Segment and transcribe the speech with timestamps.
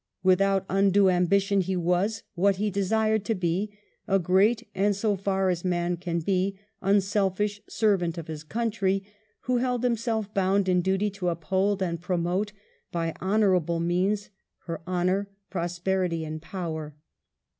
[0.23, 3.77] Without undue ambition he was, what he desired to be,
[4.07, 9.03] a great and, so far as man can be, un selfish servant of his country,
[9.41, 12.51] who held himself bound in duty to uphold and promote
[12.91, 14.31] by honourable means
[14.65, 16.95] her honour, prosperity, and power.